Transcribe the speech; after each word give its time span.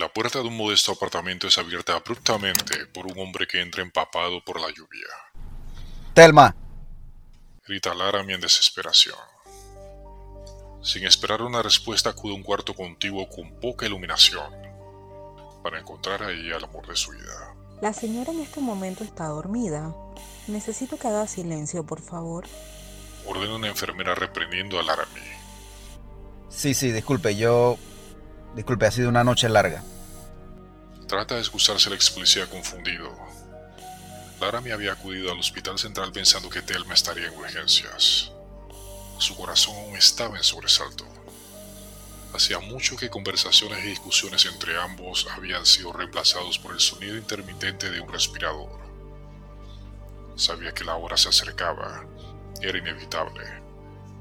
La 0.00 0.08
puerta 0.08 0.38
de 0.38 0.48
un 0.48 0.56
modesto 0.56 0.92
apartamento 0.92 1.46
es 1.46 1.58
abierta 1.58 1.94
abruptamente 1.94 2.86
por 2.86 3.04
un 3.06 3.18
hombre 3.18 3.46
que 3.46 3.60
entra 3.60 3.82
empapado 3.82 4.42
por 4.42 4.58
la 4.58 4.68
lluvia. 4.68 5.06
Telma. 6.14 6.56
Grita 7.66 7.92
Laramie 7.92 8.34
en 8.34 8.40
desesperación. 8.40 9.18
Sin 10.82 11.04
esperar 11.04 11.42
una 11.42 11.60
respuesta 11.60 12.08
acude 12.08 12.32
a 12.32 12.36
un 12.36 12.42
cuarto 12.42 12.74
contiguo 12.74 13.28
con 13.28 13.60
poca 13.60 13.84
iluminación 13.84 14.50
para 15.62 15.78
encontrar 15.78 16.22
ahí 16.22 16.50
al 16.50 16.64
amor 16.64 16.86
de 16.86 16.96
su 16.96 17.10
vida. 17.10 17.54
La 17.82 17.92
señora 17.92 18.32
en 18.32 18.40
este 18.40 18.60
momento 18.60 19.04
está 19.04 19.26
dormida. 19.26 19.94
Necesito 20.46 20.98
que 20.98 21.08
haga 21.08 21.26
silencio, 21.26 21.84
por 21.84 22.00
favor. 22.00 22.46
Ordena 23.26 23.54
una 23.54 23.68
enfermera 23.68 24.14
reprendiendo 24.14 24.80
a 24.80 24.82
Laramie. 24.82 25.36
Sí, 26.48 26.72
sí, 26.72 26.90
disculpe, 26.90 27.36
yo... 27.36 27.76
Disculpe, 28.54 28.86
ha 28.86 28.90
sido 28.90 29.08
una 29.08 29.24
noche 29.24 29.48
larga. 29.48 29.82
Trata 31.06 31.34
de 31.34 31.40
excusarse 31.40 31.88
el 31.88 31.94
ex 31.94 32.10
policía 32.10 32.48
confundido. 32.48 33.10
Laramie 34.40 34.72
había 34.72 34.92
acudido 34.92 35.30
al 35.30 35.38
hospital 35.38 35.78
central 35.78 36.12
pensando 36.12 36.48
que 36.48 36.62
Telma 36.62 36.94
estaría 36.94 37.28
en 37.28 37.36
urgencias. 37.36 38.32
Su 39.18 39.36
corazón 39.36 39.76
aún 39.76 39.96
estaba 39.96 40.36
en 40.36 40.42
sobresalto. 40.42 41.04
Hacía 42.32 42.58
mucho 42.60 42.96
que 42.96 43.10
conversaciones 43.10 43.84
y 43.84 43.88
discusiones 43.88 44.46
entre 44.46 44.80
ambos 44.80 45.26
habían 45.30 45.66
sido 45.66 45.92
reemplazados 45.92 46.58
por 46.58 46.72
el 46.72 46.80
sonido 46.80 47.16
intermitente 47.16 47.90
de 47.90 48.00
un 48.00 48.12
respirador. 48.12 48.80
Sabía 50.36 50.72
que 50.72 50.84
la 50.84 50.94
hora 50.94 51.16
se 51.16 51.28
acercaba, 51.28 52.06
era 52.62 52.78
inevitable, 52.78 53.44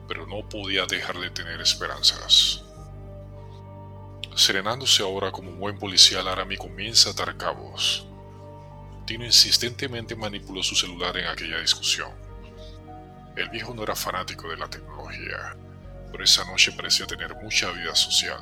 pero 0.08 0.26
no 0.26 0.48
podía 0.50 0.86
dejar 0.86 1.20
de 1.20 1.30
tener 1.30 1.62
esperanzas. 1.62 2.64
Serenándose 4.40 5.04
ahora 5.04 5.34
como 5.34 5.52
un 5.52 5.60
buen 5.60 5.78
policía, 5.78 6.24
Laramie 6.24 6.58
comienza 6.58 7.10
a 7.10 7.12
atar 7.12 7.36
cabos. 7.36 8.08
Tino 9.06 9.26
insistentemente 9.26 10.16
manipuló 10.16 10.64
su 10.64 10.76
celular 10.76 11.18
en 11.18 11.28
aquella 11.28 11.60
discusión. 11.60 12.10
El 13.36 13.50
viejo 13.50 13.74
no 13.74 13.84
era 13.84 13.98
fanático 13.98 14.48
de 14.48 14.56
la 14.56 14.70
tecnología, 14.70 15.58
pero 16.10 16.24
esa 16.24 16.46
noche 16.46 16.72
parecía 16.72 17.06
tener 17.06 17.36
mucha 17.36 17.70
vida 17.72 17.94
social. 17.94 18.40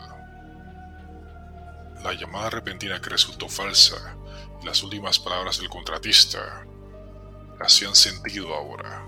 La 2.04 2.14
llamada 2.14 2.52
repentina 2.52 3.02
que 3.02 3.10
resultó 3.10 3.50
falsa 3.50 4.16
y 4.62 4.68
las 4.68 4.84
últimas 4.84 5.18
palabras 5.18 5.58
del 5.58 5.68
contratista 5.68 6.64
hacían 7.60 7.96
sentido 7.96 8.54
ahora. 8.54 9.04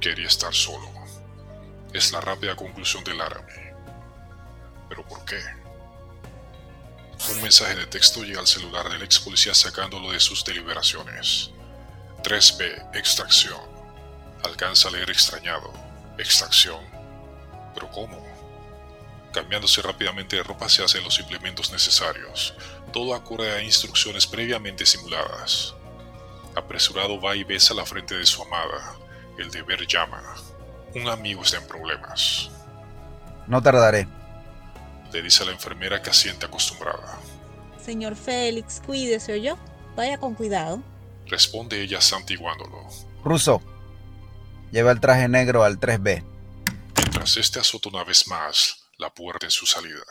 Quería 0.00 0.26
estar 0.26 0.52
solo. 0.52 0.90
Es 1.92 2.10
la 2.10 2.20
rápida 2.20 2.56
conclusión 2.56 3.04
de 3.04 3.14
Laramie. 3.14 3.74
¿Pero 4.88 5.06
por 5.06 5.24
qué? 5.24 5.38
Un 7.26 7.42
mensaje 7.42 7.74
de 7.74 7.86
texto 7.86 8.22
llega 8.22 8.40
al 8.40 8.46
celular 8.46 8.88
del 8.88 9.02
ex 9.02 9.18
policía 9.18 9.54
sacándolo 9.54 10.12
de 10.12 10.20
sus 10.20 10.44
deliberaciones. 10.44 11.50
3B, 12.22 12.96
extracción. 12.96 13.60
Alcanza 14.44 14.88
a 14.88 14.92
leer 14.92 15.10
extrañado. 15.10 15.72
Extracción. 16.16 16.80
¿Pero 17.74 17.90
cómo? 17.90 18.26
Cambiándose 19.32 19.82
rápidamente 19.82 20.36
de 20.36 20.42
ropa 20.42 20.68
se 20.68 20.82
hacen 20.82 21.04
los 21.04 21.18
implementos 21.20 21.70
necesarios, 21.70 22.54
todo 22.92 23.14
acorde 23.14 23.52
a 23.52 23.62
instrucciones 23.62 24.26
previamente 24.26 24.86
simuladas. 24.86 25.74
Apresurado 26.56 27.20
va 27.20 27.36
y 27.36 27.44
besa 27.44 27.74
la 27.74 27.84
frente 27.84 28.16
de 28.16 28.24
su 28.24 28.42
amada. 28.42 28.96
El 29.36 29.50
deber 29.50 29.86
llama. 29.86 30.22
Un 30.94 31.08
amigo 31.08 31.42
está 31.42 31.58
en 31.58 31.68
problemas. 31.68 32.50
No 33.46 33.62
tardaré. 33.62 34.08
Le 35.12 35.22
dice 35.22 35.42
a 35.42 35.46
la 35.46 35.52
enfermera 35.52 36.02
que 36.02 36.10
asiente 36.10 36.46
acostumbrada. 36.46 37.18
Señor 37.82 38.16
Félix, 38.16 38.82
cuídese 38.84 39.32
o 39.32 39.36
yo. 39.36 39.58
Vaya 39.96 40.18
con 40.18 40.34
cuidado. 40.34 40.82
Responde 41.26 41.82
ella 41.82 42.00
santiguándolo. 42.00 42.86
Russo, 43.24 43.62
lleva 44.70 44.92
el 44.92 45.00
traje 45.00 45.28
negro 45.28 45.64
al 45.64 45.80
3B. 45.80 46.22
Mientras 46.96 47.36
este 47.36 47.58
azota 47.58 47.88
una 47.88 48.04
vez 48.04 48.26
más 48.28 48.88
la 48.98 49.12
puerta 49.12 49.46
en 49.46 49.50
su 49.50 49.66
salida. 49.66 50.04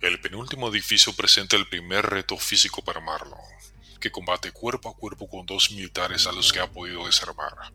El 0.00 0.20
penúltimo 0.20 0.68
edificio 0.68 1.12
presenta 1.14 1.56
el 1.56 1.68
primer 1.68 2.04
reto 2.06 2.36
físico 2.36 2.84
para 2.84 3.00
Marlon, 3.00 3.40
que 3.98 4.12
combate 4.12 4.52
cuerpo 4.52 4.90
a 4.90 4.94
cuerpo 4.94 5.28
con 5.28 5.46
dos 5.46 5.70
militares 5.70 6.26
a 6.26 6.32
los 6.32 6.52
que 6.52 6.60
ha 6.60 6.70
podido 6.70 7.06
desarmar. 7.06 7.72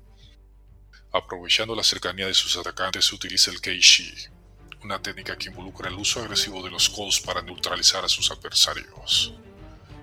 Aprovechando 1.12 1.76
la 1.76 1.84
cercanía 1.84 2.28
de 2.28 2.34
sus 2.34 2.56
atacantes, 2.56 3.12
utiliza 3.12 3.52
el 3.52 3.60
Keishi, 3.60 4.14
una 4.84 5.02
técnica 5.02 5.38
que 5.38 5.50
involucra 5.50 5.90
el 5.90 5.96
uso 5.96 6.22
agresivo 6.22 6.64
de 6.64 6.72
los 6.72 6.90
calls 6.90 7.20
para 7.20 7.42
neutralizar 7.42 8.04
a 8.04 8.10
sus 8.10 8.32
adversarios. 8.32 9.34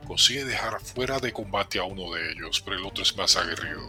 Consigue 0.06 0.44
dejar 0.44 0.80
fuera 0.80 1.18
de 1.18 1.32
combate 1.32 1.78
a 1.78 1.84
uno 1.84 2.12
de 2.14 2.32
ellos, 2.32 2.60
pero 2.60 2.76
el 2.76 2.86
otro 2.86 3.02
es 3.02 3.16
más 3.16 3.36
aguerrido. 3.36 3.88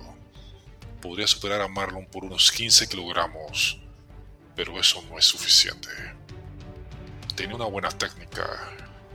Podría 1.02 1.28
superar 1.28 1.62
a 1.62 1.68
Marlon 1.68 2.06
por 2.08 2.26
unos 2.26 2.52
15 2.52 2.90
kilogramos, 2.90 3.80
pero 4.56 4.80
eso 4.80 5.02
no 5.10 5.18
es 5.18 5.26
suficiente. 5.26 5.90
Tiene 7.36 7.56
una 7.56 7.66
buena 7.66 7.90
técnica, 7.90 8.74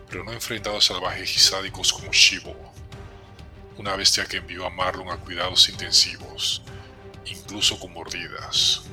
pero 0.09 0.25
no 0.25 0.31
ha 0.31 0.34
enfrentado 0.34 0.79
a 0.79 0.81
salvajes 0.81 1.37
y 1.37 1.41
sádicos 1.41 1.93
como 1.93 2.11
Shivo, 2.13 2.57
una 3.77 3.97
bestia 3.97 4.25
que 4.25 4.39
envió 4.39 4.65
a 4.65 4.71
Marlon 4.71 5.11
a 5.11 5.17
cuidados 5.17 5.69
intensivos, 5.69 6.63
incluso 7.27 7.79
con 7.79 7.93
mordidas. 7.93 8.84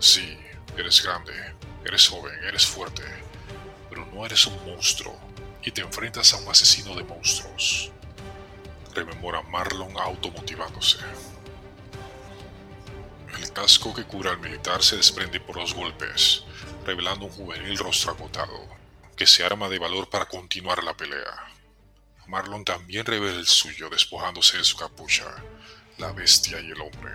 Sí, 0.00 0.36
eres 0.76 1.02
grande, 1.02 1.32
eres 1.84 2.08
joven, 2.08 2.38
eres 2.44 2.66
fuerte, 2.66 3.02
pero 3.88 4.06
no 4.06 4.24
eres 4.24 4.46
un 4.46 4.64
monstruo 4.66 5.18
y 5.62 5.70
te 5.70 5.82
enfrentas 5.82 6.32
a 6.32 6.38
un 6.38 6.48
asesino 6.48 6.94
de 6.94 7.04
monstruos. 7.04 7.90
Rememora 8.94 9.42
Marlon 9.42 9.96
automotivándose. 9.96 10.98
El 13.38 13.52
casco 13.52 13.94
que 13.94 14.04
cura 14.04 14.32
al 14.32 14.40
militar 14.40 14.82
se 14.82 14.96
desprende 14.96 15.40
por 15.40 15.56
los 15.56 15.74
golpes, 15.74 16.44
revelando 16.84 17.26
un 17.26 17.32
juvenil 17.32 17.78
rostro 17.78 18.12
agotado, 18.12 18.68
que 19.16 19.26
se 19.26 19.44
arma 19.44 19.68
de 19.68 19.78
valor 19.78 20.08
para 20.10 20.26
continuar 20.26 20.82
la 20.82 20.96
pelea. 20.96 21.46
Marlon 22.26 22.64
también 22.64 23.06
revela 23.06 23.38
el 23.38 23.46
suyo, 23.46 23.88
despojándose 23.88 24.58
de 24.58 24.64
su 24.64 24.76
capucha, 24.76 25.26
la 25.98 26.12
bestia 26.12 26.60
y 26.60 26.70
el 26.70 26.80
hombre. 26.80 27.12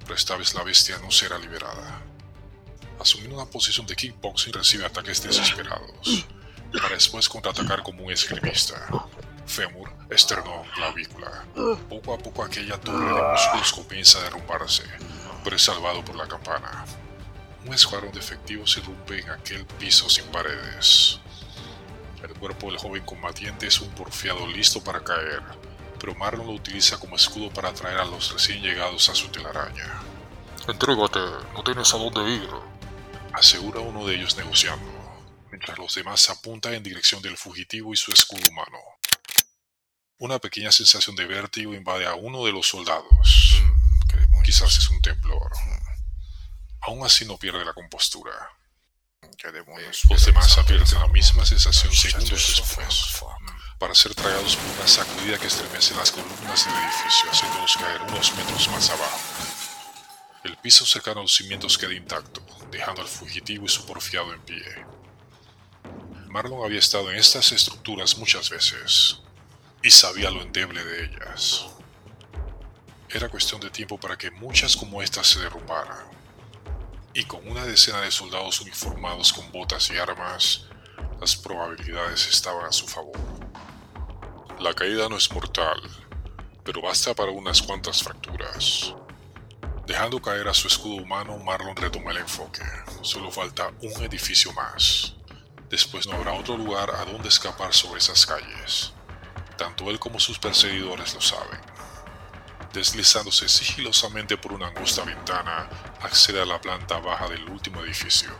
Pero 0.00 0.14
esta 0.14 0.36
vez 0.36 0.54
la 0.54 0.62
bestia 0.62 0.98
no 0.98 1.10
será 1.10 1.38
liberada. 1.38 2.02
Asumiendo 3.00 3.36
una 3.36 3.50
posición 3.50 3.86
de 3.86 3.96
kickboxing 3.96 4.52
recibe 4.52 4.86
ataques 4.86 5.22
desesperados, 5.22 6.26
para 6.72 6.94
después 6.94 7.28
contraatacar 7.28 7.82
como 7.82 8.04
un 8.04 8.12
esgrimista. 8.12 8.86
Fémur, 9.46 9.90
esternón, 10.10 10.66
clavícula. 10.74 11.44
Poco 11.88 12.14
a 12.14 12.18
poco 12.18 12.44
aquella 12.44 12.80
torre 12.80 13.06
de 13.06 13.22
músculos 13.22 13.72
comienza 13.72 14.18
a 14.18 14.22
derrumbarse, 14.22 14.84
pero 15.42 15.56
es 15.56 15.62
salvado 15.62 16.04
por 16.04 16.16
la 16.16 16.26
campana. 16.26 16.84
Un 17.66 17.74
escuadrón 17.74 18.12
de 18.12 18.20
efectivos 18.20 18.76
irrumpe 18.76 19.20
en 19.20 19.30
aquel 19.30 19.66
piso 19.66 20.08
sin 20.08 20.24
paredes. 20.26 21.20
El 22.22 22.32
cuerpo 22.34 22.68
del 22.68 22.78
joven 22.78 23.04
combatiente 23.04 23.66
es 23.66 23.80
un 23.80 23.90
porfiado 23.90 24.46
listo 24.46 24.82
para 24.82 25.04
caer, 25.04 25.42
pero 26.00 26.14
Marlon 26.14 26.46
lo 26.46 26.52
utiliza 26.52 26.98
como 26.98 27.16
escudo 27.16 27.50
para 27.50 27.68
atraer 27.68 27.98
a 27.98 28.04
los 28.04 28.32
recién 28.32 28.62
llegados 28.62 29.08
a 29.08 29.14
su 29.14 29.28
telaraña. 29.28 30.00
Entrégate, 30.66 31.20
no 31.52 31.62
tienes 31.62 31.92
a 31.92 31.98
dónde 31.98 32.22
ir. 32.30 32.48
Asegura 33.34 33.80
uno 33.80 34.06
de 34.06 34.14
ellos 34.14 34.36
negociando, 34.36 34.86
mientras 35.50 35.76
los 35.76 35.94
demás 35.94 36.30
apuntan 36.30 36.74
en 36.74 36.82
dirección 36.82 37.20
del 37.20 37.36
fugitivo 37.36 37.92
y 37.92 37.96
su 37.96 38.12
escudo 38.12 38.42
humano. 38.48 38.78
Una 40.18 40.38
pequeña 40.38 40.70
sensación 40.70 41.16
de 41.16 41.26
vértigo 41.26 41.74
invade 41.74 42.06
a 42.06 42.14
uno 42.14 42.44
de 42.44 42.52
los 42.52 42.68
soldados. 42.68 43.60
Quizás 44.44 44.78
es 44.78 44.88
un 44.88 45.02
temblor. 45.02 45.50
Aún 46.82 47.04
así 47.04 47.24
no 47.24 47.36
pierde 47.36 47.64
la 47.64 47.72
compostura. 47.72 48.32
Los 50.08 50.26
demás 50.26 50.56
advierten 50.58 51.00
la 51.00 51.08
misma 51.08 51.44
sensación 51.44 51.92
segundos 51.92 52.56
después, 52.56 53.24
para 53.78 53.94
ser 53.94 54.14
tragados 54.14 54.56
por 54.56 54.76
una 54.76 54.86
sacudida 54.86 55.38
que 55.38 55.48
estremece 55.48 55.94
las 55.96 56.12
columnas 56.12 56.64
del 56.64 56.74
edificio, 56.76 57.30
haciéndolos 57.30 57.76
caer 57.76 58.02
unos 58.02 58.34
metros 58.36 58.68
más 58.68 58.90
abajo. 58.90 59.18
El 60.44 60.56
piso 60.58 60.86
cercano 60.86 61.20
a 61.20 61.22
los 61.22 61.34
cimientos 61.34 61.76
queda 61.78 61.94
intacto, 61.94 62.44
dejando 62.70 63.02
al 63.02 63.08
fugitivo 63.08 63.66
y 63.66 63.68
su 63.68 63.86
porfiado 63.86 64.32
en 64.32 64.40
pie. 64.42 64.64
Marlon 66.28 66.64
había 66.64 66.78
estado 66.78 67.10
en 67.10 67.16
estas 67.16 67.52
estructuras 67.52 68.18
muchas 68.18 68.50
veces, 68.50 69.20
y 69.82 69.90
sabía 69.90 70.30
lo 70.30 70.42
endeble 70.42 70.84
de 70.84 71.04
ellas. 71.04 71.66
Era 73.08 73.28
cuestión 73.28 73.60
de 73.60 73.70
tiempo 73.70 73.98
para 73.98 74.16
que 74.16 74.30
muchas 74.30 74.76
como 74.76 75.02
estas 75.02 75.26
se 75.28 75.40
derrumbaran 75.40 76.14
y 77.14 77.24
con 77.24 77.48
una 77.48 77.64
decena 77.64 78.00
de 78.00 78.10
soldados 78.10 78.60
uniformados 78.60 79.32
con 79.32 79.50
botas 79.52 79.88
y 79.90 79.96
armas, 79.96 80.66
las 81.20 81.36
probabilidades 81.36 82.26
estaban 82.26 82.66
a 82.66 82.72
su 82.72 82.88
favor. 82.88 83.16
La 84.58 84.74
caída 84.74 85.08
no 85.08 85.16
es 85.16 85.32
mortal, 85.32 85.80
pero 86.64 86.82
basta 86.82 87.14
para 87.14 87.30
unas 87.30 87.62
cuantas 87.62 88.02
fracturas. 88.02 88.94
Dejando 89.86 90.20
caer 90.22 90.48
a 90.48 90.54
su 90.54 90.66
escudo 90.66 91.02
humano, 91.02 91.36
Marlon 91.38 91.76
retoma 91.76 92.10
el 92.10 92.18
enfoque. 92.18 92.62
Solo 93.02 93.30
falta 93.30 93.70
un 93.82 94.02
edificio 94.02 94.50
más. 94.54 95.14
Después 95.68 96.06
no 96.06 96.16
habrá 96.16 96.32
otro 96.32 96.56
lugar 96.56 96.90
a 96.90 97.04
donde 97.04 97.28
escapar 97.28 97.74
sobre 97.74 97.98
esas 97.98 98.24
calles. 98.24 98.94
Tanto 99.58 99.90
él 99.90 99.98
como 99.98 100.18
sus 100.18 100.38
perseguidores 100.38 101.12
lo 101.14 101.20
saben. 101.20 101.60
Deslizándose 102.72 103.46
sigilosamente 103.46 104.38
por 104.38 104.54
una 104.54 104.68
angosta 104.68 105.04
ventana, 105.04 105.68
accede 106.00 106.40
a 106.40 106.46
la 106.46 106.60
planta 106.60 106.98
baja 106.98 107.28
del 107.28 107.48
último 107.50 107.84
edificio, 107.84 108.30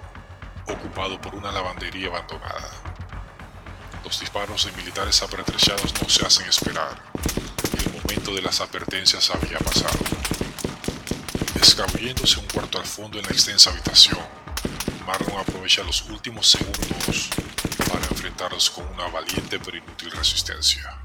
ocupado 0.67 1.21
por 1.21 1.35
una 1.35 1.53
lavandería 1.53 2.09
abandonada. 2.09 2.71
Los 4.03 4.19
disparos 4.19 4.65
de 4.65 4.73
militares 4.73 5.23
apertrechados 5.23 5.93
no 6.01 6.09
se 6.09 6.27
hacen 6.27 6.49
esperar, 6.49 7.03
el 7.79 7.93
momento 7.93 8.35
de 8.35 8.43
las 8.43 8.61
advertencias 8.61 9.31
había 9.31 9.59
pasado. 9.59 10.24
Escabulléndose 11.67 12.39
un 12.41 12.47
cuarto 12.47 12.79
al 12.79 12.85
fondo 12.85 13.19
en 13.19 13.25
la 13.25 13.31
extensa 13.31 13.71
habitación, 13.71 14.21
Marlon 15.07 15.39
aprovecha 15.39 15.83
los 15.83 16.03
últimos 16.11 16.47
segundos 16.47 17.31
para 17.91 18.05
enfrentarlos 18.05 18.69
con 18.69 18.87
una 18.89 19.09
valiente 19.09 19.59
pero 19.59 19.79
inútil 19.79 20.11
resistencia. 20.11 20.99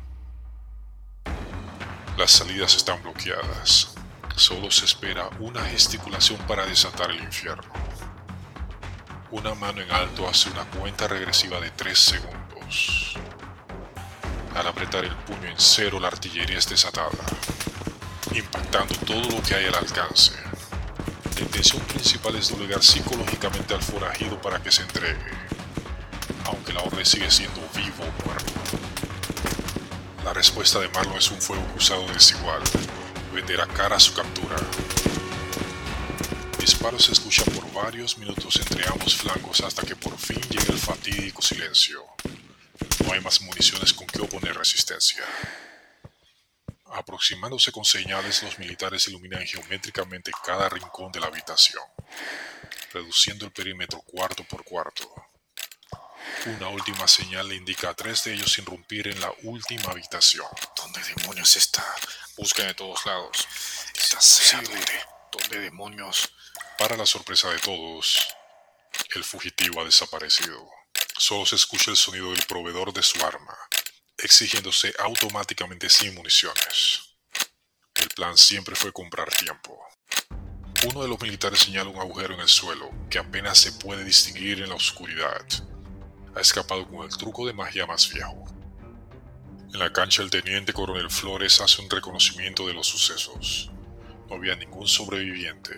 Las 2.17 2.31
salidas 2.31 2.75
están 2.75 3.01
bloqueadas. 3.01 3.95
Solo 4.35 4.69
se 4.69 4.83
espera 4.83 5.29
una 5.39 5.63
gesticulación 5.63 6.37
para 6.39 6.65
desatar 6.65 7.09
el 7.11 7.23
infierno. 7.23 7.71
Una 9.31 9.55
mano 9.55 9.79
en 9.79 9.89
alto 9.89 10.27
hace 10.27 10.49
una 10.49 10.65
cuenta 10.65 11.07
regresiva 11.07 11.61
de 11.61 11.71
3 11.71 11.97
segundos. 11.97 13.13
Al 14.53 14.67
apretar 14.67 15.05
el 15.05 15.15
puño 15.15 15.47
en 15.47 15.57
cero, 15.57 16.01
la 16.01 16.09
artillería 16.09 16.57
es 16.57 16.67
desatada, 16.67 17.11
impactando 18.33 18.93
todo 19.07 19.37
lo 19.37 19.41
que 19.41 19.55
hay 19.55 19.65
al 19.65 19.75
alcance. 19.75 20.48
La 21.39 21.45
intención 21.45 21.81
principal 21.83 22.35
es 22.35 22.49
doblegar 22.49 22.83
psicológicamente 22.83 23.73
al 23.73 23.81
forajido 23.81 24.41
para 24.41 24.61
que 24.61 24.73
se 24.73 24.81
entregue, 24.81 25.15
aunque 26.43 26.73
la 26.73 26.81
orden 26.81 27.05
sigue 27.05 27.31
siendo 27.31 27.61
vivo 27.73 28.03
o 28.03 28.25
muerto. 28.25 28.51
La 30.25 30.33
respuesta 30.33 30.79
de 30.79 30.89
Marlon 30.89 31.15
es 31.15 31.31
un 31.31 31.41
fuego 31.41 31.63
cruzado 31.67 32.05
desigual, 32.07 32.61
venderá 33.33 33.65
cara 33.67 33.97
su 34.01 34.13
captura. 34.13 34.57
Disparos 36.59 37.05
se 37.05 37.13
escuchan 37.13 37.45
por 37.55 37.71
varios 37.71 38.17
minutos 38.17 38.57
entre 38.57 38.85
ambos 38.89 39.15
flancos 39.15 39.61
hasta 39.61 39.83
que 39.83 39.95
por 39.95 40.17
fin 40.17 40.41
llega 40.49 40.73
el 40.73 40.79
fatídico 40.79 41.41
silencio. 41.41 42.03
No 43.05 43.13
hay 43.13 43.21
más 43.21 43.39
municiones 43.39 43.93
con 43.93 44.07
que 44.07 44.19
oponer 44.19 44.57
resistencia. 44.57 45.23
Aproximándose 46.93 47.71
con 47.71 47.85
señales, 47.85 48.43
los 48.43 48.57
militares 48.59 49.07
iluminan 49.07 49.45
geométricamente 49.45 50.31
cada 50.43 50.69
rincón 50.69 51.11
de 51.11 51.19
la 51.19 51.27
habitación, 51.27 51.83
reduciendo 52.93 53.45
el 53.45 53.51
perímetro 53.51 54.01
cuarto 54.01 54.43
por 54.43 54.63
cuarto. 54.63 55.13
Una 56.45 56.69
última 56.69 57.07
señal 57.07 57.49
le 57.49 57.55
indica 57.55 57.89
a 57.89 57.93
tres 57.93 58.23
de 58.23 58.33
ellos 58.33 58.57
irrumpir 58.57 59.07
en 59.07 59.19
la 59.19 59.31
última 59.43 59.91
habitación. 59.91 60.47
¿Dónde 60.75 61.01
demonios 61.15 61.55
está? 61.55 61.85
Busquen 62.37 62.67
de 62.67 62.73
todos 62.73 63.05
lados. 63.05 63.47
Sea, 63.93 64.61
¿Dónde 65.31 65.59
demonios? 65.59 66.33
Para 66.77 66.95
la 66.95 67.05
sorpresa 67.05 67.49
de 67.49 67.59
todos, 67.59 68.25
el 69.15 69.23
fugitivo 69.23 69.81
ha 69.81 69.85
desaparecido. 69.85 70.69
Solo 71.17 71.45
se 71.45 71.57
escucha 71.57 71.91
el 71.91 71.97
sonido 71.97 72.31
del 72.31 72.45
proveedor 72.45 72.93
de 72.93 73.03
su 73.03 73.23
arma, 73.25 73.57
exigiéndose 74.23 74.93
automáticamente 74.99 75.89
sin 75.89 76.13
municiones. 76.15 77.15
El 77.95 78.09
plan 78.09 78.37
siempre 78.37 78.75
fue 78.75 78.93
comprar 78.93 79.29
tiempo. 79.29 79.79
Uno 80.87 81.01
de 81.01 81.09
los 81.09 81.21
militares 81.21 81.59
señala 81.59 81.89
un 81.89 81.99
agujero 81.99 82.33
en 82.33 82.39
el 82.39 82.47
suelo 82.47 82.89
que 83.09 83.19
apenas 83.19 83.57
se 83.57 83.73
puede 83.73 84.05
distinguir 84.05 84.61
en 84.61 84.69
la 84.69 84.75
oscuridad. 84.75 85.45
Ha 86.35 86.39
escapado 86.39 86.87
con 86.87 87.03
el 87.03 87.17
truco 87.17 87.45
de 87.45 87.53
magia 87.53 87.85
más 87.85 88.09
viejo. 88.13 88.45
En 89.73 89.79
la 89.79 89.91
cancha 89.91 90.21
el 90.21 90.29
teniente 90.29 90.71
coronel 90.71 91.09
Flores 91.09 91.59
hace 91.59 91.81
un 91.81 91.89
reconocimiento 91.89 92.65
de 92.65 92.73
los 92.73 92.87
sucesos. 92.87 93.69
No 94.29 94.35
había 94.35 94.55
ningún 94.55 94.87
sobreviviente. 94.87 95.77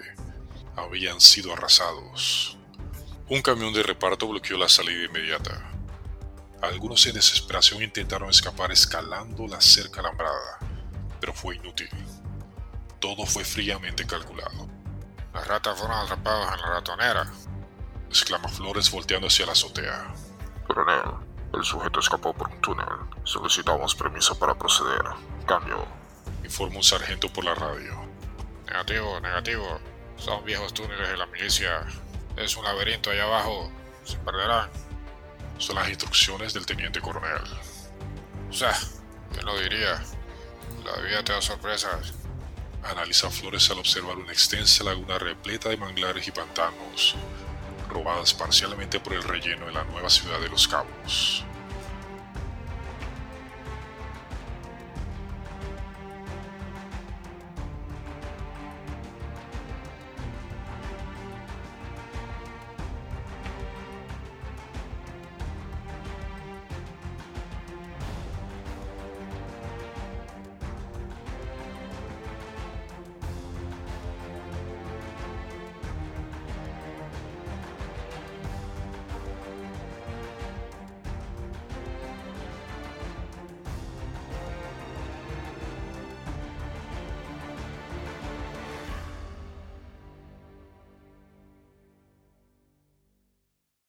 Habían 0.75 1.19
sido 1.19 1.53
arrasados. 1.53 2.57
Un 3.27 3.41
camión 3.41 3.73
de 3.73 3.81
reparto 3.81 4.27
bloqueó 4.27 4.57
la 4.57 4.69
salida 4.69 5.05
inmediata. 5.05 5.70
Algunos 6.61 7.05
en 7.07 7.15
desesperación 7.15 7.81
intentaron 7.81 8.29
escapar 8.29 8.71
escalando 8.71 9.47
la 9.47 9.59
cerca 9.59 9.99
alambrada, 9.99 10.59
pero 11.19 11.33
fue 11.33 11.55
inútil. 11.55 11.89
Todo 12.99 13.25
fue 13.25 13.43
fríamente 13.43 14.05
calculado. 14.05 14.69
Las 15.33 15.47
ratas 15.47 15.79
fueron 15.79 15.97
atrapadas 15.97 16.53
en 16.53 16.61
la 16.61 16.67
ratonera, 16.67 17.31
exclama 18.09 18.47
Flores 18.47 18.91
volteando 18.91 19.27
hacia 19.27 19.47
la 19.47 19.53
azotea. 19.53 20.13
Coronel, 20.67 21.01
el 21.53 21.63
sujeto 21.63 21.99
escapó 21.99 22.33
por 22.33 22.49
un 22.49 22.61
túnel. 22.61 22.87
Solicitamos 23.23 23.95
permiso 23.95 24.37
para 24.37 24.53
proceder. 24.53 25.03
Cambio. 25.47 25.85
Informa 26.43 26.77
un 26.77 26.83
sargento 26.83 27.31
por 27.33 27.43
la 27.43 27.55
radio. 27.55 27.93
Negativo, 28.67 29.19
negativo. 29.19 29.79
Son 30.15 30.45
viejos 30.45 30.73
túneles 30.73 31.09
de 31.09 31.17
la 31.17 31.25
milicia. 31.25 31.87
Es 32.37 32.55
un 32.55 32.63
laberinto 32.63 33.09
allá 33.09 33.23
abajo. 33.23 33.71
Se 34.03 34.17
perderán. 34.17 34.69
Son 35.61 35.75
las 35.75 35.89
instrucciones 35.89 36.55
del 36.55 36.65
teniente 36.65 36.99
coronel. 36.99 37.43
O 38.49 38.53
sea, 38.53 38.75
¿quién 39.31 39.45
lo 39.45 39.59
diría? 39.59 40.03
La 40.83 40.99
vida 41.03 41.23
te 41.23 41.33
da 41.33 41.41
sorpresas. 41.41 42.13
Analiza 42.83 43.29
Flores 43.29 43.69
al 43.69 43.77
observar 43.77 44.17
una 44.17 44.31
extensa 44.31 44.83
laguna 44.83 45.19
repleta 45.19 45.69
de 45.69 45.77
manglares 45.77 46.27
y 46.27 46.31
pantanos, 46.31 47.15
robadas 47.87 48.33
parcialmente 48.33 48.99
por 48.99 49.13
el 49.13 49.21
relleno 49.21 49.67
de 49.67 49.73
la 49.73 49.83
nueva 49.83 50.09
ciudad 50.09 50.39
de 50.39 50.49
Los 50.49 50.67
Cabos. 50.67 51.45